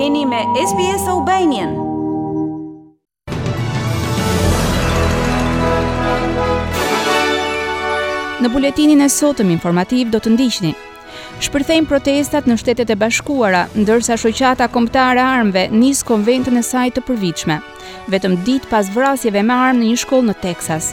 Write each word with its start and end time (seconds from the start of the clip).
Jeni 0.00 0.24
me 0.28 0.38
SBS 0.68 1.02
Aubainian. 1.08 1.74
Në 8.42 8.48
buletinin 8.54 9.04
e 9.04 9.08
sotëm 9.12 9.52
informativ 9.54 10.08
do 10.14 10.18
të 10.24 10.32
ndiqni. 10.34 10.72
Shpërthejnë 11.46 11.88
protestat 11.92 12.48
në 12.50 12.56
shtetet 12.62 12.90
e 12.90 12.96
bashkuara, 13.04 13.68
ndërsa 13.78 14.16
shoqata 14.24 14.66
komptare 14.74 15.22
armëve 15.24 15.68
nis 15.82 16.02
konventën 16.08 16.58
e 16.58 16.64
saj 16.70 16.90
të 16.96 17.04
përvitshme, 17.10 17.60
vetëm 18.10 18.34
ditë 18.48 18.72
pas 18.72 18.90
vrasjeve 18.96 19.44
me 19.46 19.60
armë 19.68 19.82
në 19.84 19.92
një 19.92 20.02
shkollë 20.06 20.30
në 20.32 20.36
Texas. 20.48 20.90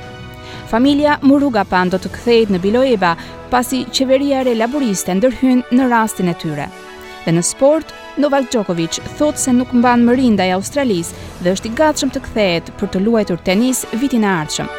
Familja 0.70 1.18
Muruga 1.26 1.64
Pan 1.74 1.90
do 1.90 1.98
të 1.98 2.14
kthehet 2.20 2.54
në 2.54 2.62
Biloeba 2.68 3.16
pasi 3.56 3.82
qeveria 3.90 4.44
re 4.46 4.54
laboriste 4.62 5.16
ndërhyn 5.18 5.66
në 5.80 5.90
rastin 5.96 6.30
e 6.36 6.38
tyre. 6.44 6.70
Dhe 7.26 7.32
në 7.36 7.42
sport, 7.46 7.94
Novak 8.22 8.46
Djokovic 8.52 9.00
thot 9.18 9.38
se 9.40 9.52
nuk 9.56 9.72
mban 9.80 10.04
më 10.06 10.14
rinë 10.18 10.36
ndaj 10.36 10.52
Australis 10.58 11.08
dhe 11.42 11.54
është 11.56 11.70
i 11.70 11.76
gatshëm 11.80 12.12
të 12.14 12.20
kthehet 12.28 12.68
për 12.78 12.92
të 12.94 13.00
luajtur 13.06 13.40
tenis 13.48 13.80
vitin 14.02 14.22
e 14.28 14.30
ardhshëm. 14.30 14.70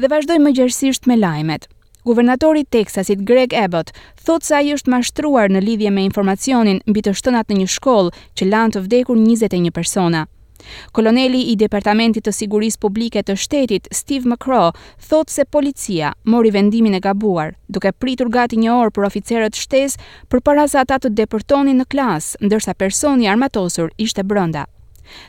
Dhe 0.00 0.10
vazhdojmë 0.10 0.48
më 0.48 0.54
gjerësisht 0.58 1.06
me 1.06 1.20
lajmet. 1.22 1.68
Guvernatori 2.08 2.64
i 2.64 2.68
Texasit 2.76 3.22
Greg 3.30 3.54
Abbott 3.62 3.94
thot 4.26 4.42
se 4.42 4.56
ai 4.58 4.72
është 4.74 4.90
mashtruar 4.96 5.52
në 5.54 5.62
lidhje 5.68 5.94
me 5.94 6.08
informacionin 6.10 6.82
mbi 6.90 7.04
të 7.06 7.14
shtënat 7.20 7.52
në 7.52 7.62
një 7.62 7.70
shkollë 7.78 8.18
që 8.34 8.50
lanë 8.52 8.74
të 8.76 8.84
vdekur 8.88 9.20
21 9.22 9.70
persona. 9.76 10.26
Koloneli 10.96 11.42
i 11.52 11.56
Departamentit 11.56 12.24
të 12.26 12.34
Sigurisë 12.36 12.80
Publike 12.84 13.22
të 13.26 13.36
Shtetit, 13.44 13.88
Steve 14.00 14.28
McCraw, 14.32 14.72
thot 15.10 15.32
se 15.32 15.44
policia 15.44 16.12
mori 16.24 16.52
vendimin 16.54 16.96
e 16.98 17.02
gabuar, 17.04 17.54
duke 17.68 17.92
pritur 17.92 18.30
gati 18.36 18.60
një 18.64 18.72
orë 18.78 18.94
për 18.98 19.06
oficerët 19.10 19.56
shtesë 19.62 20.02
përpara 20.34 20.66
se 20.72 20.82
ata 20.82 20.98
të 20.98 21.14
depërtonin 21.22 21.80
në 21.82 21.88
klas, 21.94 22.34
ndërsa 22.44 22.76
personi 22.82 23.30
armatosur 23.34 23.94
ishte 24.06 24.24
brenda. 24.26 24.66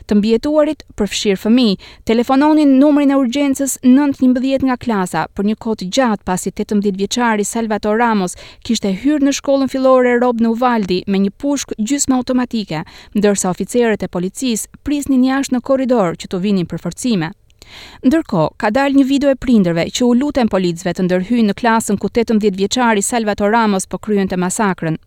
Të 0.08 0.16
mbjetuarit 0.18 0.82
përfshirë 1.00 1.40
fëmi, 1.44 1.66
telefononin 2.10 2.74
numrin 2.82 3.12
e 3.14 3.18
urgjensës 3.22 3.76
911 3.86 4.66
nga 4.68 4.76
klasa 4.84 5.24
për 5.36 5.48
një 5.50 5.58
kohë 5.64 5.80
të 5.82 5.88
gjatë 5.98 6.26
pasi 6.30 6.52
18 6.54 6.94
vjeçari 7.00 7.46
Salvator 7.52 7.98
Ramos 8.04 8.36
kishte 8.68 8.94
hyrë 9.02 9.26
në 9.28 9.36
shkollën 9.40 9.70
fillore 9.74 10.14
Rob 10.24 10.42
Novaldi 10.46 11.00
me 11.14 11.20
një 11.26 11.34
pushk 11.44 11.74
gjysmë 11.80 12.18
automatike, 12.20 12.82
ndërsa 13.18 13.52
oficerët 13.54 14.06
e 14.06 14.10
policisë 14.18 14.72
prisnin 14.86 15.26
jashtë 15.30 15.56
në 15.56 15.64
korridor 15.70 16.18
që 16.22 16.28
të 16.34 16.42
vinin 16.46 16.68
për 16.72 16.82
forcime. 16.86 17.32
Ndërko, 18.04 18.40
ka 18.60 18.68
dalë 18.74 18.98
një 19.00 19.04
video 19.08 19.30
e 19.32 19.38
prinderve 19.42 19.86
që 19.96 20.04
u 20.04 20.14
lutën 20.18 20.50
policve 20.50 20.92
të 20.92 21.06
ndërhyjnë 21.06 21.52
në 21.52 21.58
klasën 21.62 21.98
ku 22.02 22.10
18 22.10 22.58
vjeqari 22.58 23.04
Salvator 23.06 23.54
Ramos 23.54 23.86
po 23.88 24.02
kryen 24.02 24.28
të 24.28 24.38
masakrën. 24.44 24.98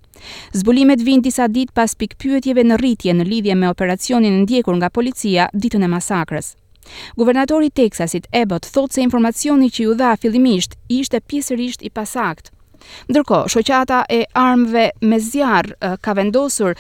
Zbulimet 0.55 1.01
vinë 1.03 1.25
disa 1.25 1.47
ditë 1.49 1.73
pas 1.75 1.93
pikpyetjeve 1.99 2.63
në 2.65 2.77
rritje 2.81 3.13
në 3.15 3.25
lidhje 3.29 3.55
me 3.59 3.69
operacionin 3.69 4.41
ndjekur 4.43 4.77
nga 4.79 4.89
policia 4.89 5.49
ditën 5.53 5.83
e 5.85 5.91
masakrës. 5.91 6.53
Guvernatori 7.19 7.71
Teksasit 7.73 8.27
Abbott 8.37 8.67
thot 8.71 8.91
se 8.93 9.01
informacioni 9.01 9.71
që 9.73 9.87
ju 9.87 9.95
dha 10.01 10.15
fillimisht 10.21 10.77
ishte 10.89 11.19
pjesërisht 11.19 11.81
i 11.81 11.89
pasakt. 11.89 12.51
Ndërko, 13.09 13.39
shoqata 13.49 14.03
e 14.13 14.23
armëve 14.37 14.89
me 15.09 15.17
zjarë 15.19 15.97
ka 16.05 16.13
vendosur 16.13 16.75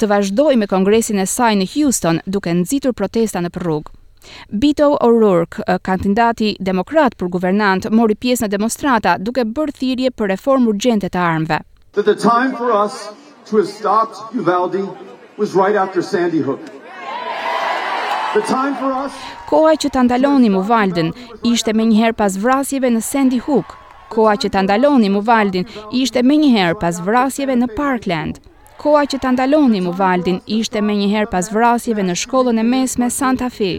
të 0.00 0.08
vazhdoj 0.08 0.54
me 0.56 0.66
kongresin 0.70 1.20
e 1.20 1.26
saj 1.28 1.56
në 1.60 1.66
Houston 1.74 2.22
duke 2.26 2.52
nëzitur 2.56 2.96
protesta 2.96 3.42
në 3.44 3.52
përrrugë. 3.54 3.92
Bito 4.62 4.86
O'Rourke, 5.06 5.64
kandidati 5.84 6.54
demokrat 6.60 7.14
për 7.16 7.28
guvernant, 7.36 7.88
mori 7.90 8.14
pjesë 8.20 8.44
në 8.48 8.52
demonstrata 8.56 9.16
duke 9.18 9.44
bërë 9.48 9.76
thirje 9.80 10.10
për 10.12 10.32
reformë 10.34 10.72
urgjente 10.74 11.08
të 11.08 11.20
armëve 11.24 11.60
that 11.94 12.06
the 12.06 12.14
time 12.14 12.52
for 12.54 12.68
us 12.72 12.94
to 13.46 13.56
have 13.56 13.66
stopped 13.68 14.16
Uvalde 14.34 14.80
was 15.36 15.50
right 15.62 15.74
after 15.84 16.00
Sandy 16.02 16.38
Hook. 16.46 16.60
The 18.38 18.42
time 18.56 18.74
for 18.82 18.90
us 19.04 19.12
Koha 19.50 19.72
që 19.82 19.88
ta 19.90 20.02
ndalonim 20.06 20.54
Uvalden 20.62 21.08
ishte 21.48 21.72
më 21.74 21.84
njëherë 21.90 22.16
pas 22.20 22.36
vrasjeve 22.38 22.90
në 22.94 23.00
Sandy 23.02 23.40
Hook. 23.46 23.72
Koha 24.12 24.36
që 24.38 24.50
ta 24.54 24.60
ndalonim 24.62 25.16
Uvalden 25.18 25.66
ishte 26.02 26.22
më 26.22 26.36
njëherë 26.44 26.78
pas 26.84 27.00
vrasjeve 27.06 27.56
në 27.58 27.68
Parkland. 27.80 28.38
Koha 28.80 29.02
që 29.10 29.18
ta 29.24 29.34
ndalonim 29.34 29.90
Uvalden 29.90 30.38
ishte 30.58 30.78
më 30.80 30.94
njëherë 31.02 31.32
pas 31.34 31.50
vrasjeve 31.52 32.06
në 32.06 32.14
shkollën 32.22 32.62
e 32.62 32.68
mesme 32.72 33.10
Santa 33.18 33.50
Fe. 33.56 33.72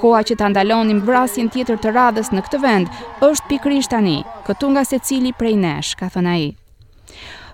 Koha 0.00 0.20
që 0.28 0.36
ta 0.38 0.52
ndalonim 0.52 1.00
vrasjen 1.08 1.48
tjetër 1.48 1.80
të 1.80 1.96
radhës 1.96 2.30
në 2.36 2.44
këtë 2.46 2.62
vend 2.66 3.04
është 3.30 3.48
pikërisht 3.54 3.96
tani, 3.96 4.18
këtu 4.46 4.70
nga 4.76 4.84
secili 4.84 5.32
prej 5.32 5.56
nesh, 5.66 5.96
ka 5.98 6.12
thënë 6.14 6.36
ai. 6.36 6.46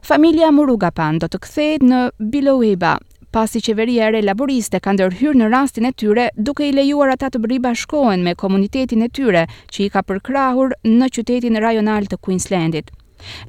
Familia 0.07 0.51
Murugapan 0.55 1.21
do 1.23 1.29
të 1.31 1.41
kthehet 1.45 1.85
në 1.87 2.01
Biloiba 2.33 2.97
pasi 3.35 3.61
qeveria 3.65 4.09
e 4.09 4.13
re 4.17 4.21
laboriste 4.25 4.79
ka 4.83 4.95
ndërhyr 4.97 5.37
në 5.37 5.49
rastin 5.53 5.89
e 5.91 5.95
tyre 6.03 6.29
duke 6.49 6.65
i 6.69 6.75
lejuar 6.77 7.11
ata 7.17 7.29
të 7.35 7.43
bëri 7.45 7.59
bashkohen 7.67 8.23
me 8.25 8.37
komunitetin 8.43 9.03
e 9.05 9.11
tyre 9.19 9.47
që 9.73 9.83
i 9.85 9.89
ka 9.97 10.05
përkrahur 10.09 10.77
në 10.87 11.11
qytetin 11.17 11.59
rajonal 11.65 12.09
të 12.09 12.21
Queenslandit. 12.25 12.93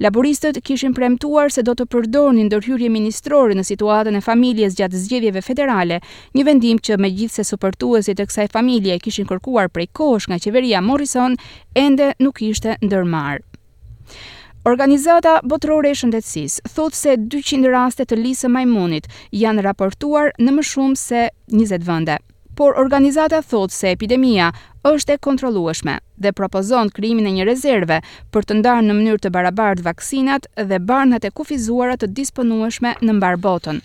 Laboristët 0.03 0.62
kishin 0.66 0.94
premtuar 0.97 1.51
se 1.53 1.62
do 1.68 1.73
të 1.78 1.85
përdornin 1.91 2.47
ndërhyrje 2.50 2.88
ministrori 2.94 3.56
në 3.59 3.66
situatën 3.68 4.16
e 4.16 4.22
familjes 4.24 4.78
gjatë 4.79 5.01
zgjedhjeve 5.03 5.41
federale, 5.44 5.97
një 6.38 6.45
vendim 6.47 6.79
që 6.79 6.97
me 7.03 7.12
gjithse 7.19 7.44
supertuesi 7.47 8.16
e 8.16 8.24
kësaj 8.31 8.47
familje 8.56 8.95
kishin 9.03 9.28
kërkuar 9.28 9.68
prej 9.69 9.89
kosh 9.91 10.29
nga 10.31 10.39
qeveria 10.39 10.79
Morrison 10.91 11.35
ende 11.75 12.13
nuk 12.24 12.41
ishte 12.47 12.78
ndërmarë. 12.81 13.44
Organizata 14.68 15.38
Botërore 15.48 15.94
e 15.94 15.96
Shëndetësisë 15.96 16.72
thot 16.76 16.96
se 16.98 17.14
200 17.34 17.70
raste 17.72 18.04
të 18.04 18.18
lisë 18.20 18.50
majmunit 18.52 19.06
janë 19.44 19.64
raportuar 19.64 20.34
në 20.44 20.56
më 20.58 20.66
shumë 20.70 21.00
se 21.00 21.22
20 21.56 21.86
vende, 21.88 22.18
por 22.60 22.76
organizata 22.84 23.40
thot 23.54 23.72
se 23.72 23.94
epidemia 23.96 24.50
është 24.92 25.16
e 25.16 25.22
kontrollueshme 25.28 25.96
dhe 26.26 26.36
propozon 26.42 26.92
krijimin 26.98 27.30
e 27.32 27.36
një 27.38 27.48
rezerve 27.54 28.02
për 28.36 28.50
të 28.50 28.60
ndarë 28.60 28.86
në 28.90 28.98
mënyrë 29.00 29.24
të 29.28 29.32
barabartë 29.38 29.88
vaksinat 29.88 30.52
dhe 30.72 30.82
barnat 30.92 31.24
e 31.24 31.32
kufizuara 31.40 31.96
të 32.04 32.12
disponueshme 32.20 32.98
në 33.08 33.20
mbar 33.22 33.40
botën. 33.48 33.80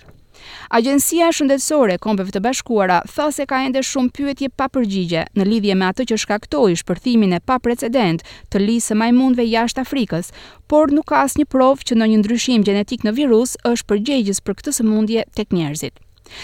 Agjencia 0.78 1.28
shëndetësore 1.36 1.96
e 1.96 2.00
Kombeve 2.06 2.32
të 2.34 2.40
Bashkuara 2.46 2.96
tha 3.14 3.26
se 3.36 3.46
ka 3.52 3.60
ende 3.66 3.82
shumë 3.90 4.12
pyetje 4.18 4.50
pa 4.62 4.68
përgjigje 4.76 5.24
në 5.38 5.46
lidhje 5.50 5.76
me 5.82 5.88
atë 5.90 6.08
që 6.12 6.18
shkaktoi 6.24 6.78
shpërthimin 6.82 7.36
e 7.38 7.42
paprecedent 7.52 8.24
të 8.54 8.64
lisë 8.66 8.92
së 8.92 9.00
majmundve 9.04 9.46
jashtë 9.54 9.86
Afrikës, 9.86 10.30
por 10.74 10.94
nuk 10.98 11.10
ka 11.12 11.22
asnjë 11.26 11.50
provë 11.56 11.88
që 11.90 11.98
ndonjë 12.00 12.22
ndryshim 12.24 12.64
gjenetik 12.70 13.06
në 13.08 13.16
virus 13.22 13.56
është 13.74 13.90
përgjegjës 13.94 14.42
për 14.48 14.58
këtë 14.62 14.76
sëmundje 14.80 15.28
tek 15.38 15.54
njerëzit. 15.58 16.00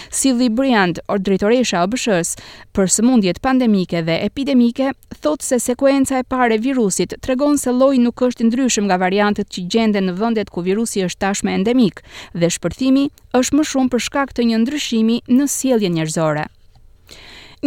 Si 0.09 0.33
Briand, 0.49 0.99
or 1.07 1.19
drejtoresha 1.21 1.81
e 1.81 1.83
OBS-s 1.83 2.35
për 2.75 2.89
sëmundjet 2.95 3.39
pandemike 3.45 4.01
dhe 4.07 4.17
epidemike, 4.27 4.91
thotë 5.23 5.45
se 5.49 5.59
sekuenca 5.65 6.19
e 6.21 6.27
parë 6.33 6.55
e 6.57 6.63
virusit 6.65 7.17
tregon 7.25 7.57
se 7.57 7.71
lloji 7.79 8.01
nuk 8.03 8.21
është 8.27 8.45
i 8.45 8.49
ndryshëm 8.49 8.85
nga 8.89 8.99
variantet 9.05 9.49
që 9.53 9.65
gjenden 9.73 10.09
në 10.09 10.17
vendet 10.21 10.49
ku 10.53 10.63
virusi 10.67 11.03
është 11.07 11.19
tashmë 11.25 11.55
endemik 11.57 12.03
dhe 12.33 12.49
shpërthimi 12.55 13.07
është 13.41 13.57
më 13.59 13.67
shumë 13.71 13.91
për 13.95 14.05
shkak 14.07 14.33
të 14.37 14.47
një 14.51 14.61
ndryshimi 14.63 15.17
në 15.39 15.49
sjelljen 15.55 15.97
njerëzore. 15.97 16.47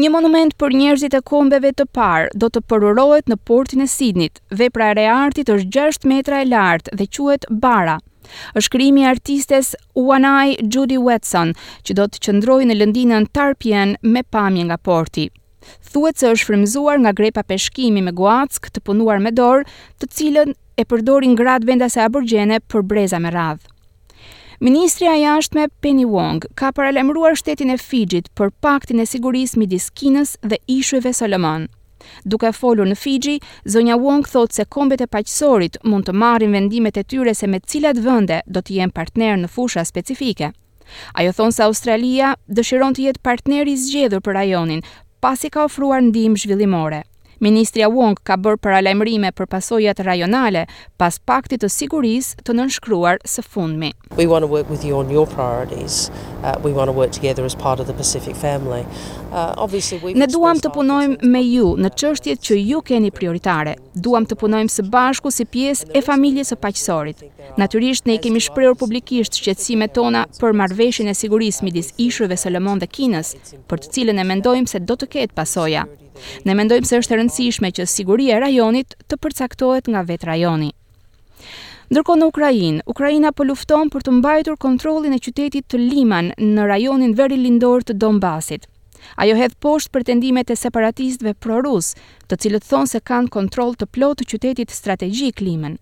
Një 0.00 0.08
monument 0.08 0.54
për 0.56 0.72
njerëzit 0.80 1.14
e 1.18 1.20
kombeve 1.28 1.74
të 1.76 1.84
parë 1.98 2.30
do 2.40 2.48
të 2.48 2.62
përurohet 2.70 3.26
në 3.28 3.36
portin 3.50 3.84
e 3.84 3.86
Sidnit. 3.94 4.40
Vepra 4.48 4.92
e 4.94 4.94
reartit 5.02 5.52
është 5.58 5.76
6 6.00 6.08
metra 6.14 6.40
e 6.44 6.48
lartë 6.54 6.96
dhe 6.96 7.08
quhet 7.16 7.44
Bara 7.50 7.98
është 8.58 8.70
krimi 8.76 9.04
artistes 9.12 9.72
Uanai 10.02 10.54
Judy 10.74 10.98
Watson, 11.06 11.54
që 11.86 11.96
do 11.98 12.06
të 12.12 12.22
qëndrojë 12.26 12.68
në 12.70 12.78
lëndinën 12.78 13.26
Tarpien 13.36 13.96
me 14.14 14.22
pamje 14.34 14.66
nga 14.68 14.78
porti. 14.78 15.28
Thuhet 15.92 16.18
se 16.18 16.30
është 16.34 16.48
frymzuar 16.50 17.00
nga 17.02 17.12
grepa 17.18 17.42
peshkimi 17.46 18.02
me 18.02 18.12
guack 18.12 18.70
të 18.72 18.82
punuar 18.86 19.20
me 19.22 19.32
dorë, 19.32 19.66
të 20.02 20.08
cilën 20.16 20.54
e 20.78 20.86
përdorin 20.90 21.36
gratë 21.38 21.68
vendase 21.68 22.02
aborgjene 22.06 22.58
për 22.72 22.86
breza 22.92 23.20
me 23.22 23.30
radhë. 23.34 23.68
Ministria 24.62 25.14
e 25.18 25.22
jashtme 25.24 25.66
Penny 25.82 26.04
Wong 26.06 26.44
ka 26.58 26.70
paralajmëruar 26.74 27.34
shtetin 27.38 27.72
e 27.74 27.78
Fijit 27.82 28.28
për 28.38 28.52
paktin 28.62 29.02
e 29.02 29.06
sigurisë 29.12 29.58
midis 29.58 29.88
Kinës 29.98 30.36
dhe 30.42 30.58
ishujve 30.70 31.10
Solomon. 31.18 31.64
Duke 32.28 32.50
folur 32.56 32.88
në 32.88 32.96
Fiji, 32.98 33.36
zonja 33.66 33.96
Wong 34.00 34.24
thot 34.32 34.56
se 34.56 34.66
kombet 34.76 35.04
e 35.04 35.08
paqësorit 35.14 35.78
mund 35.88 36.08
të 36.08 36.14
marrin 36.24 36.54
vendimet 36.56 36.98
e 36.98 37.04
tyre 37.14 37.34
se 37.38 37.46
me 37.50 37.60
cilat 37.66 38.00
vende 38.06 38.42
do 38.46 38.62
të 38.62 38.78
jenë 38.78 38.96
partner 38.98 39.38
në 39.44 39.52
fusha 39.56 39.84
specifike. 39.88 40.52
Ajo 41.16 41.34
thonë 41.38 41.56
se 41.56 41.66
Australia 41.68 42.34
dëshiron 42.58 42.96
të 42.98 43.06
jetë 43.08 43.24
partner 43.28 43.70
i 43.72 43.78
zgjedhur 43.84 44.20
për 44.20 44.38
rajonin, 44.40 44.84
pasi 45.24 45.50
ka 45.54 45.64
ofruar 45.68 46.02
ndihmë 46.10 46.42
zhvillimore. 46.44 47.02
Ministria 47.42 47.88
Wong 47.90 48.14
ka 48.22 48.36
bërë 48.38 48.60
paralajmërime 48.62 49.32
për 49.34 49.48
pasojat 49.50 49.98
rajonale 50.06 50.60
pas 51.00 51.16
paktit 51.26 51.64
të 51.64 51.70
sigurisë 51.74 52.44
të 52.46 52.54
nënshkruar 52.54 53.18
së 53.26 53.42
fundmi. 53.42 53.88
We 54.14 54.28
want 54.30 54.46
to 54.46 54.50
work 54.52 54.68
with 54.70 54.84
you 54.86 54.94
on 55.00 55.10
your 55.10 55.26
priorities. 55.26 56.04
Uh, 56.42 56.54
we 56.62 56.70
want 56.76 56.86
to 56.86 56.94
work 56.94 57.10
together 57.10 57.44
as 57.44 57.56
part 57.58 57.80
of 57.82 57.88
the 57.90 57.96
Pacific 57.98 58.38
family. 58.38 58.86
Uh, 59.34 59.54
obviously 59.58 59.98
we 59.98 60.14
Ne 60.14 60.28
duam 60.30 60.62
të 60.62 60.70
punojmë 60.76 61.32
me 61.34 61.40
ju 61.48 61.72
në 61.82 61.90
çështjet 61.98 62.44
që 62.46 62.60
ju 62.60 62.82
keni 62.92 63.10
prioritare. 63.16 63.74
Duam 63.98 64.22
të 64.30 64.38
punojmë 64.38 64.70
së 64.76 64.86
bashku 64.94 65.34
si 65.34 65.42
pjesë 65.50 65.90
e 65.98 66.02
familjes 66.06 66.54
së 66.54 66.58
paqësorit. 66.62 67.24
Natyrisht 67.58 68.06
ne 68.06 68.20
kemi 68.22 68.38
shprehur 68.46 68.78
publikisht 68.78 69.40
shqetësimet 69.40 69.96
tona 69.98 70.22
për 70.38 70.54
marrëveshjen 70.62 71.10
e 71.10 71.18
sigurisë 71.24 71.66
midis 71.66 71.90
ishujve 72.06 72.38
Solomon 72.38 72.78
dhe 72.78 72.86
Kinës, 72.94 73.34
për 73.66 73.82
të 73.82 73.92
cilën 73.98 74.22
e 74.22 74.28
mendojmë 74.30 74.70
se 74.76 74.82
do 74.86 74.94
të 74.94 75.10
ketë 75.16 75.34
pasoja. 75.40 75.88
Ne 76.46 76.54
mendojmë 76.58 76.84
se 76.88 76.98
është 77.02 77.14
e 77.14 77.18
rëndësishme 77.18 77.68
që 77.78 77.84
siguria 77.88 78.36
e 78.36 78.42
rajonit 78.44 78.96
të 79.08 79.16
përcaktohet 79.24 79.88
nga 79.88 80.02
vetë 80.10 80.28
rajoni. 80.30 80.70
Ndërkohë 81.92 82.20
në 82.20 82.26
Ukrainë, 82.32 82.82
Ukraina 82.92 83.30
po 83.36 83.44
lufton 83.48 83.90
për 83.92 84.04
të 84.06 84.14
mbajtur 84.18 84.58
kontrollin 84.60 85.16
e 85.16 85.20
qytetit 85.20 85.66
të 85.68 85.80
Liman 85.80 86.30
në 86.40 86.68
rajonin 86.68 87.16
veri 87.18 87.36
lindor 87.40 87.84
të 87.84 87.96
Donbasit. 88.04 88.68
Ajo 89.18 89.34
hedh 89.36 89.56
poshtë 89.60 89.92
pretendimet 89.92 90.50
e 90.50 90.56
separatistëve 90.56 91.32
pro-rus, 91.42 91.90
të 92.28 92.38
cilët 92.44 92.68
thonë 92.68 92.92
se 92.92 93.00
kanë 93.10 93.32
kontroll 93.36 93.74
të 93.76 93.88
plotë 93.96 94.22
të 94.22 94.28
qytetit 94.32 94.70
strategjik 94.72 95.42
Liman. 95.44 95.76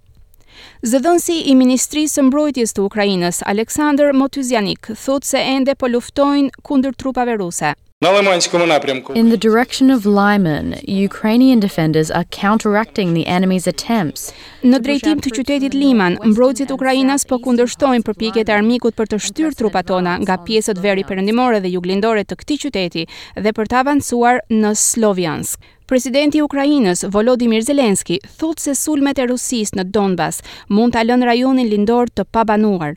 Zëdhënësi 0.83 1.37
i 1.53 1.55
Ministrisë 1.55 2.17
së 2.19 2.25
Mbrojtjes 2.31 2.75
të 2.75 2.89
Ukrainës, 2.89 3.43
Aleksandr 3.53 4.11
Motuzianik, 4.23 4.91
thotë 5.05 5.31
se 5.35 5.45
ende 5.55 5.77
po 5.79 5.93
luftojnë 5.95 6.55
kundër 6.71 6.99
trupave 6.99 7.39
ruse. 7.43 7.77
In 8.03 9.29
the 9.29 9.37
direction 9.39 9.91
of 9.91 10.07
Lyman, 10.07 10.81
Ukrainian 10.89 11.61
defenders 11.61 12.11
are 12.11 12.25
counteracting 12.45 13.09
the 13.13 13.27
enemy's 13.27 13.67
attempts. 13.69 14.33
Në 14.65 14.81
drejtim 14.87 15.21
të 15.21 15.33
qytetit 15.37 15.77
Liman, 15.77 16.17
mbrojtësit 16.31 16.73
Ukrainas 16.73 17.27
po 17.29 17.39
kundërshtojnë 17.45 18.07
përpjekjet 18.09 18.49
e 18.49 18.55
armikut 18.57 18.97
për 18.97 19.11
të 19.13 19.19
shtyrë 19.27 19.53
trupat 19.61 19.91
tona 19.93 20.15
nga 20.23 20.39
pjesët 20.49 20.81
veri 20.81 21.05
perëndimore 21.11 21.61
dhe 21.61 21.75
juglindore 21.77 22.25
të 22.25 22.41
këtij 22.41 22.61
qyteti 22.65 23.05
dhe 23.37 23.53
për 23.61 23.69
të 23.75 23.79
avancuar 23.83 24.41
në 24.63 24.73
Sloviansk. 24.87 25.61
Presidenti 25.85 26.41
i 26.41 26.47
Ukrainës 26.49 27.05
Volodymyr 27.19 27.69
Zelensky 27.69 28.17
thotë 28.41 28.71
se 28.71 28.79
sulmet 28.87 29.21
e 29.21 29.29
Rusisë 29.29 29.77
në 29.77 29.89
Donbas 29.93 30.41
mund 30.73 30.97
ta 30.97 31.05
lënë 31.05 31.35
rajonin 31.35 31.69
lindor 31.69 32.09
të 32.09 32.25
pabanuar. 32.33 32.97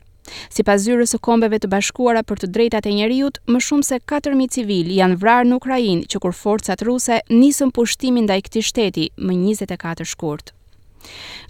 Si 0.54 0.64
pas 0.66 0.80
zyrës 0.80 1.12
së 1.14 1.18
kombeve 1.26 1.58
të 1.60 1.68
bashkuara 1.72 2.22
për 2.26 2.40
të 2.42 2.48
drejtat 2.56 2.86
e 2.88 2.94
njeriut, 2.96 3.40
më 3.54 3.60
shumë 3.66 3.88
se 3.88 3.98
4.000 4.12 4.48
civil 4.56 4.90
janë 4.96 5.18
vrarë 5.20 5.50
në 5.50 5.58
Ukrajin 5.60 6.02
që 6.10 6.20
kur 6.24 6.36
forcat 6.40 6.84
ruse 6.88 7.18
nisën 7.34 7.72
pushtimin 7.78 8.28
da 8.30 8.38
i 8.40 8.44
këti 8.46 8.62
shteti 8.70 9.06
më 9.20 9.36
24 9.42 10.08
shkurt. 10.14 10.54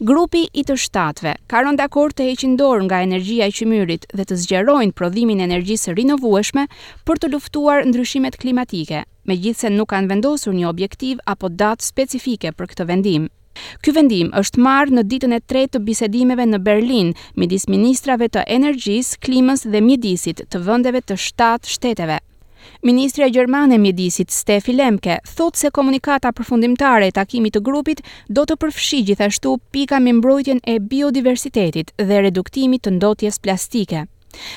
Grupi 0.09 0.41
i 0.61 0.65
të 0.67 0.75
shtatve 0.85 1.37
ka 1.53 1.61
rënë 1.63 1.79
dakord 1.79 2.17
të 2.19 2.25
heqin 2.29 2.57
dorë 2.59 2.87
nga 2.89 2.99
energjia 3.07 3.47
e 3.47 3.55
qymyrit 3.55 4.09
dhe 4.11 4.25
të 4.27 4.39
zgjerojnë 4.45 4.97
prodhimin 4.99 5.45
e 5.45 5.47
energjisë 5.47 5.95
rinovueshme 6.01 6.67
për 7.07 7.23
të 7.23 7.31
luftuar 7.37 7.87
ndryshimet 7.87 8.41
klimatike, 8.43 9.05
megjithse 9.31 9.71
nuk 9.71 9.93
kanë 9.95 10.11
vendosur 10.15 10.59
një 10.59 10.67
objektiv 10.75 11.23
apo 11.37 11.53
datë 11.63 11.87
specifike 11.93 12.51
për 12.59 12.73
këtë 12.73 12.89
vendim. 12.91 13.31
Ky 13.83 13.93
vendim 13.95 14.31
është 14.39 14.61
marrë 14.65 14.97
në 14.99 15.03
ditën 15.11 15.35
e 15.37 15.41
tretë 15.51 15.77
të 15.77 15.83
bisedimeve 15.89 16.47
në 16.51 16.61
Berlin 16.67 17.11
midis 17.41 17.67
ministrave 17.71 18.29
të 18.33 18.45
energjisë, 18.57 19.19
klimës 19.27 19.67
dhe 19.71 19.81
mjedisit 19.87 20.45
të 20.51 20.63
vendeve 20.69 21.03
të 21.03 21.19
shtatë 21.27 21.73
shteteve. 21.77 22.21
Ministri 22.89 23.27
Gjermane 23.33 23.77
e 23.77 23.81
Mjedisit 23.81 24.33
Stefi 24.33 24.73
Lemke 24.75 25.19
thotë 25.37 25.61
se 25.61 25.71
komunikata 25.77 26.31
përfundimtare 26.37 27.09
e 27.11 27.15
takimit 27.17 27.55
të 27.57 27.61
grupit 27.67 28.01
do 28.33 28.45
të 28.49 28.57
përfshi 28.63 29.03
gjithashtu 29.09 29.53
pika 29.73 30.01
me 30.01 30.13
mbrojtjen 30.17 30.61
e 30.75 30.79
biodiversitetit 30.93 31.93
dhe 32.01 32.23
reduktimit 32.27 32.85
të 32.85 32.95
ndotjes 32.97 33.39
plastike. 33.45 34.07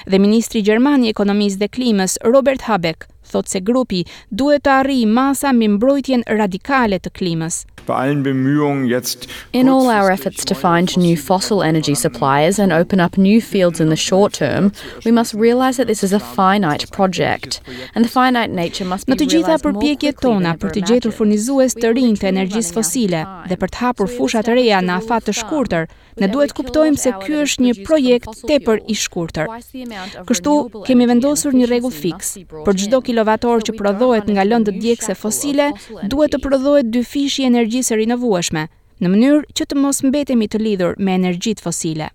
Dhe 0.07 0.17
ministri 0.23 0.59
i 0.59 0.65
Gjermanisë 0.69 1.11
Ekonomisë 1.13 1.61
dhe 1.63 1.71
Klimës 1.77 2.15
Robert 2.35 2.63
Habeck 2.67 3.05
thot 3.27 3.47
se 3.51 3.61
grupi 3.67 4.03
duhet 4.41 4.63
të 4.65 4.73
arrijë 4.81 5.09
masa 5.19 5.51
me 5.55 5.67
mbrojtjen 5.75 6.23
radikale 6.41 6.99
të 6.99 7.11
klimës. 7.19 7.63
In 9.57 9.69
all 9.71 9.87
our 9.89 10.11
efforts 10.11 10.43
to 10.43 10.55
find 10.61 10.91
new 10.97 11.15
fossil 11.15 11.61
energy 11.63 11.95
suppliers 11.95 12.59
and 12.59 12.73
open 12.73 12.99
up 12.99 13.17
new 13.17 13.39
fields 13.41 13.79
in 13.79 13.87
the 13.87 13.95
short 13.95 14.33
term, 14.33 14.71
we 15.05 15.11
must 15.11 15.33
realize 15.33 15.77
that 15.77 15.87
this 15.87 16.03
is 16.03 16.11
a 16.13 16.19
finite 16.19 16.89
project 16.97 17.61
and 17.95 18.03
the 18.03 18.09
finite 18.11 18.49
nature 18.49 18.83
must 18.85 19.07
be 19.07 19.13
realized. 19.13 19.23
Ne 19.27 19.31
gjitha 19.33 19.57
përpjekjet 19.63 20.19
tona 20.23 20.57
për 20.59 20.75
të 20.75 20.83
gjetur 20.89 21.15
furnizues 21.15 21.77
të 21.79 21.93
rinj 21.95 22.17
të 22.19 22.31
energjisë 22.33 22.75
fosile 22.75 23.23
dhe 23.47 23.59
për 23.63 23.71
të 23.77 23.83
hapur 23.85 24.11
fusha 24.17 24.43
të 24.43 24.57
reja 24.59 24.83
në 24.83 24.99
afat 25.01 25.29
të 25.29 25.37
shkurtër, 25.39 25.87
Ne 26.17 26.27
duhet 26.33 26.53
kuptojmë 26.57 26.97
se 26.97 27.11
ky 27.23 27.35
është 27.45 27.63
një 27.65 27.73
projekt 27.85 28.29
tepër 28.49 28.79
i 28.89 28.95
shkurtër. 28.97 29.51
Kështu 30.29 30.53
kemi 30.87 31.05
vendosur 31.11 31.53
një 31.59 31.69
rregull 31.69 31.93
fikse. 31.93 32.41
Për 32.65 32.73
çdo 32.83 33.01
kilovator 33.05 33.61
që 33.69 33.77
prodhohet 33.77 34.25
nga 34.33 34.47
lëndët 34.49 34.81
djegëse 34.81 35.17
fosile, 35.21 35.69
duhet 36.09 36.33
të 36.33 36.41
prodhohet 36.47 36.89
dy 36.89 37.05
fishi 37.13 37.45
energjisë 37.51 38.01
rinovueshme, 38.01 38.65
në 39.01 39.13
mënyrë 39.13 39.45
që 39.59 39.69
të 39.69 39.81
mos 39.85 40.01
mbetemi 40.09 40.49
të 40.49 40.63
lidhur 40.65 40.97
me 40.97 41.19
energjitë 41.21 41.67
fosile. 41.69 42.09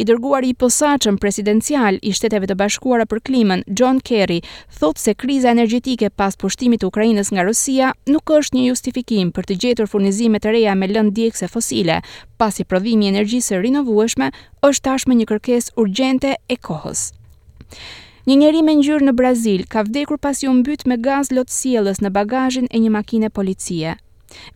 I 0.00 0.04
dërguari 0.08 0.50
i 0.52 0.56
posaçëm 0.56 1.18
presidencial 1.20 1.98
i 2.00 2.12
Shteteve 2.16 2.48
të 2.48 2.56
Bashkuara 2.60 3.06
për 3.10 3.20
Klimën, 3.28 3.64
John 3.80 3.98
Kerry, 4.00 4.40
thot 4.80 4.98
se 5.02 5.14
kriza 5.14 5.52
energjetike 5.52 6.10
pas 6.10 6.36
pushtimit 6.40 6.80
të 6.80 6.88
Ukrainës 6.90 7.32
nga 7.34 7.44
Rusia 7.48 7.90
nuk 8.08 8.30
është 8.38 8.56
një 8.56 8.64
justifikim 8.70 9.32
për 9.36 9.48
të 9.50 9.58
gjetur 9.64 9.90
furnizime 9.92 10.40
të 10.40 10.54
reja 10.56 10.74
me 10.78 10.88
lëndë 10.90 11.16
djegëse 11.20 11.50
fosile, 11.54 12.00
pasi 12.40 12.64
prodhimi 12.64 13.08
i 13.08 13.12
energjisë 13.14 13.60
rinovueshme 13.66 14.30
është 14.70 14.84
tashmë 14.90 15.18
një 15.20 15.28
kërkesë 15.34 15.76
urgjente 15.84 16.34
e 16.56 16.60
kohës. 16.70 17.04
Një 18.28 18.36
njeri 18.40 18.60
me 18.64 18.74
ngjyrë 18.78 19.06
në 19.08 19.12
Brazil 19.16 19.64
ka 19.72 19.82
vdekur 19.86 20.18
pasi 20.20 20.48
u 20.48 20.52
mbyt 20.56 20.86
me 20.90 21.00
gaz 21.00 21.32
lotësielës 21.36 22.00
në 22.04 22.12
bagazhin 22.16 22.68
e 22.70 22.80
një 22.84 22.90
makine 22.96 23.30
policie. 23.30 23.96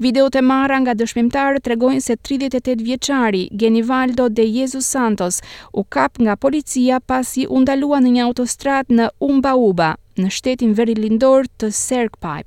Videot 0.00 0.35
e 0.38 0.43
marra 0.44 0.79
nga 0.85 0.94
dëshmimtarë 0.99 1.61
tregojnë 1.67 2.03
se 2.05 2.15
38 2.29 2.82
vjeçari 2.88 3.41
Genivaldo 3.62 4.26
de 4.35 4.44
Jesus 4.47 4.87
Santos 4.97 5.41
u 5.73 5.85
kap 5.97 6.19
nga 6.23 6.37
policia 6.44 7.00
pasi 7.11 7.47
u 7.50 7.62
ndalua 7.65 7.99
në 8.05 8.12
një 8.17 8.26
autostrat 8.29 8.91
në 8.94 9.09
Uba, 9.29 9.93
në 10.19 10.29
shtetin 10.31 10.75
verilindor 10.79 11.47
të 11.61 11.71
Serkpipe. 11.75 12.47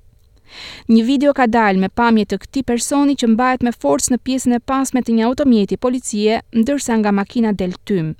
Një 0.87 1.01
video 1.03 1.31
ka 1.35 1.45
dalë 1.51 1.79
me 1.83 1.89
pamje 1.99 2.23
të 2.25 2.37
këti 2.45 2.61
personi 2.63 3.15
që 3.19 3.27
mbajt 3.33 3.63
me 3.67 3.75
forcë 3.81 4.13
në 4.13 4.17
pjesën 4.27 4.53
e 4.55 4.59
pasme 4.63 5.01
të 5.03 5.13
një 5.17 5.25
automjeti 5.29 5.77
policie, 5.77 6.39
ndërsa 6.55 6.95
nga 7.01 7.11
makina 7.11 7.51
del 7.51 7.73
tym. 7.83 8.13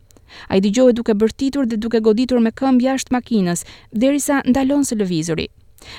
A 0.51 0.59
i 0.59 0.59
digjohet 0.65 0.97
duke 0.99 1.15
bërtitur 1.15 1.63
dhe 1.71 1.79
duke 1.79 2.03
goditur 2.03 2.43
me 2.43 2.51
këmbja 2.51 2.97
jashtë 2.97 3.15
makinës, 3.15 3.63
derisa 3.93 4.43
ndalon 4.49 4.83
së 4.83 4.99
lëvizuri. 4.99 5.47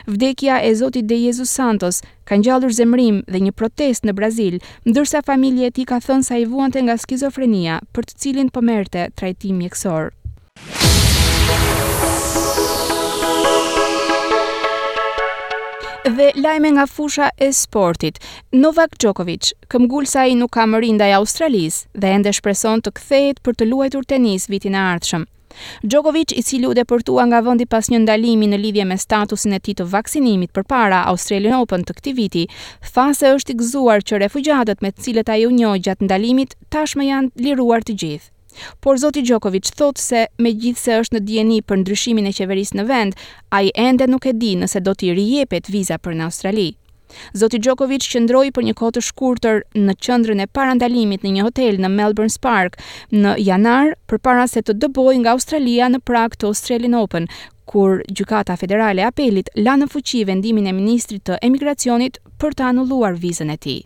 Vdekja 0.09 0.61
e 0.65 0.75
Zotit 0.75 1.09
de 1.09 1.15
Jezus 1.21 1.53
Santos 1.53 2.01
ka 2.27 2.37
ngjallur 2.39 2.73
zemrim 2.75 3.23
dhe 3.31 3.41
një 3.41 3.53
protest 3.57 4.05
në 4.07 4.13
Brazil, 4.19 4.59
ndërsa 4.89 5.23
familje 5.27 5.69
e 5.71 5.75
tij 5.77 5.87
ka 5.91 5.99
thënë 6.05 6.27
se 6.27 6.35
ai 6.39 6.47
vuante 6.53 6.83
nga 6.83 6.97
skizofrenia, 6.97 7.79
për 7.95 8.09
të 8.09 8.19
cilin 8.23 8.51
po 8.51 8.61
merrte 8.63 9.09
trajtim 9.19 9.61
mjekësor. 9.63 10.11
Dhe 16.19 16.31
lajme 16.41 16.71
nga 16.79 16.87
fusha 16.89 17.29
e 17.37 17.51
sportit, 17.53 18.17
Novak 18.63 18.97
Djokovic, 18.99 19.53
këmgull 19.69 20.07
sa 20.09 20.25
i 20.27 20.35
nuk 20.35 20.55
ka 20.57 20.65
mërinda 20.67 21.05
i 21.07 21.13
Australis 21.19 21.83
dhe 21.93 22.15
ende 22.19 22.33
shpreson 22.33 22.81
të 22.81 22.95
kthejt 23.01 23.43
për 23.45 23.59
të 23.61 23.69
luajtur 23.69 24.09
tenis 24.15 24.49
vitin 24.51 24.79
e 24.79 24.81
ardhshëm. 24.95 25.27
Djokovic, 25.83 26.33
i 26.33 26.43
cili 26.43 26.67
u 26.67 26.75
deportua 26.75 27.25
nga 27.27 27.41
vendi 27.41 27.67
pas 27.69 27.89
një 27.91 27.99
ndalimi 28.05 28.47
në 28.51 28.57
lidhje 28.63 28.85
me 28.85 28.97
statusin 29.01 29.53
e 29.57 29.61
tij 29.65 29.79
të 29.81 29.87
vaksinimit 29.93 30.53
përpara 30.57 31.03
Australian 31.13 31.57
Open 31.63 31.85
të 31.89 31.97
këtij 31.99 32.17
viti, 32.19 32.45
tha 32.95 33.09
se 33.21 33.33
është 33.37 33.55
i 33.55 33.59
gëzuar 33.63 34.05
që 34.11 34.21
refugjatët 34.25 34.83
me 34.85 34.93
të 34.93 35.07
cilët 35.07 35.31
ai 35.35 35.47
u 35.49 35.53
njoh 35.61 35.77
gjatë 35.85 36.09
ndalimit 36.09 36.57
tashmë 36.75 37.09
janë 37.11 37.33
liruar 37.47 37.87
të 37.87 37.97
gjithë. 38.03 38.29
Por 38.83 38.99
zoti 38.99 39.23
Djokovic 39.23 39.71
thot 39.79 40.01
se 40.03 40.25
megjithse 40.45 40.97
është 41.01 41.17
në 41.19 41.23
dieni 41.29 41.59
për 41.63 41.83
ndryshimin 41.83 42.27
e 42.27 42.35
qeverisë 42.39 42.81
në 42.81 42.87
vend, 42.91 43.17
ai 43.57 43.71
ende 43.89 44.11
nuk 44.11 44.27
e 44.27 44.35
di 44.35 44.57
nëse 44.59 44.83
do 44.83 44.97
t'i 44.99 45.15
rijepet 45.15 45.71
viza 45.71 45.99
për 46.03 46.19
në 46.19 46.27
Australi. 46.31 46.73
Zoti 47.37 47.59
Djokovic 47.63 48.07
qëndroi 48.13 48.51
për 48.57 48.67
një 48.69 48.75
kohë 48.81 48.97
të 48.99 49.03
shkurtër 49.09 49.61
në 49.87 49.95
qendrën 50.05 50.43
e 50.45 50.49
parandalimit 50.59 51.25
në 51.27 51.33
një 51.39 51.47
hotel 51.49 51.79
në 51.83 51.91
Melbourne 51.95 52.33
Spark 52.35 52.79
në 53.13 53.35
janar 53.45 53.95
përpara 54.13 54.49
se 54.53 54.63
të 54.63 54.77
dëboj 54.85 55.15
nga 55.23 55.37
Australia 55.37 55.91
në 55.93 56.03
prak 56.09 56.39
të 56.39 56.51
Australian 56.53 56.97
Open, 57.01 57.29
kur 57.69 58.03
gjykata 58.09 58.57
federale 58.57 59.03
e 59.05 59.09
apelit 59.11 59.51
la 59.57 59.77
në 59.77 59.91
fuqi 59.93 60.23
vendimin 60.29 60.71
e 60.71 60.75
ministrit 60.77 61.25
të 61.29 61.41
emigracionit 61.49 62.21
për 62.41 62.57
të 62.59 62.69
anulluar 62.73 63.17
vizën 63.21 63.51
e 63.51 63.57
tij. 63.65 63.79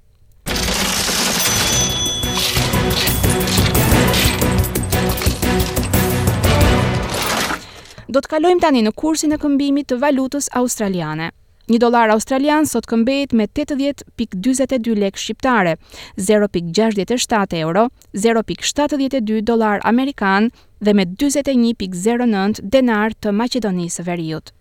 Do 8.13 8.21
të 8.21 8.29
kalojmë 8.29 8.61
tani 8.61 8.83
në 8.85 8.91
kursin 8.93 9.33
e 9.33 9.39
këmbimit 9.41 9.87
të 9.89 9.97
valutës 10.03 10.51
australiane. 10.61 11.31
Një 11.73 11.79
dolar 11.81 12.11
australian 12.13 12.67
sot 12.69 12.85
këmbet 12.85 13.31
me 13.39 13.47
80.22 13.49 14.93
lek 15.01 15.17
shqiptare, 15.17 15.79
0.67 16.21 17.57
euro, 17.65 17.87
0.72 18.21 19.39
dolar 19.41 19.81
amerikan 19.89 20.51
dhe 20.85 20.93
me 20.93 21.07
21.09 21.09 22.61
denar 22.77 23.17
të 23.17 23.33
Macedonisë 23.39 24.05
veriut. 24.11 24.53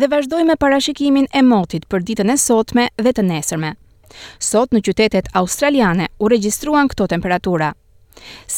Dhe 0.00 0.10
vazhdoj 0.10 0.42
me 0.50 0.58
parashikimin 0.62 1.30
e 1.30 1.44
motit 1.52 1.86
për 1.90 2.02
ditën 2.10 2.34
e 2.34 2.38
sotme 2.48 2.88
dhe 2.98 3.14
të 3.14 3.28
nesërme. 3.30 3.74
Sot 4.42 4.74
në 4.74 4.82
qytetet 4.90 5.30
australiane 5.44 6.10
u 6.18 6.32
registruan 6.34 6.90
këto 6.90 7.06
temperatura. 7.14 7.70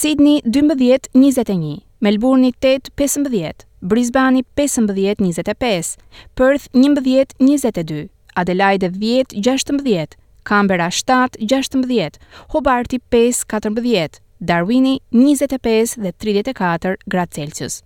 Sydney 0.01 0.41
12-21, 0.47 1.83
Melbourne 2.05 2.51
8 2.63 2.89
15, 2.97 3.55
Brisbane 3.81 4.43
15 4.57 5.15
25, 5.19 5.97
Perth 6.35 6.69
11 6.75 7.27
22, 7.39 8.09
Adelaide 8.35 8.89
10 8.89 9.27
16, 9.41 10.17
Canberra 10.43 10.91
7 10.91 11.39
16, 11.47 12.19
Hobart 12.51 12.93
5 13.09 13.45
14, 13.47 14.21
Darwin 14.41 14.99
25 15.13 15.95
dhe 16.03 16.11
34 16.19 16.99
gradë 17.07 17.33
Celsius. 17.39 17.83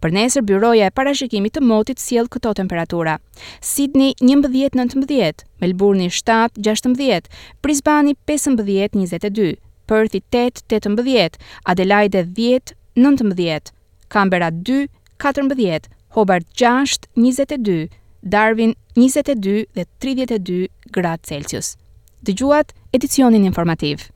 Për 0.00 0.10
nesër 0.12 0.42
byroja 0.44 0.84
e 0.86 0.90
parashikimit 1.00 1.56
të 1.56 1.60
motit 1.64 1.98
sjell 2.04 2.28
këto 2.28 2.52
temperatura. 2.60 3.16
Sydney 3.64 4.12
11 4.20 4.76
19, 4.84 5.48
Melbourne 5.64 6.10
7 6.12 6.60
16, 6.60 7.32
Brisbane 7.64 8.12
15 8.28 8.60
22, 8.60 9.56
Perth 9.88 10.14
8 10.20 10.66
18, 10.68 11.40
Adelaide 11.64 12.24
10 12.36 12.76
19, 12.96 13.72
Kambera 14.08 14.50
2, 14.50 14.86
14, 15.18 15.80
Hobart 16.10 16.44
6, 16.54 16.98
22, 17.16 17.88
Darwin 18.24 18.74
22 18.96 19.66
dhe 19.74 19.84
32 20.00 20.68
grad 20.90 21.18
Celsius. 21.26 21.76
Dëgjuat 22.24 22.72
edicionin 22.90 23.44
informativ. 23.44 24.10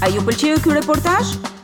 A 0.00 0.08
ju 0.08 0.22
pëlqeu 0.24 0.56
ky 0.64 0.72
reportazh? 0.78 1.36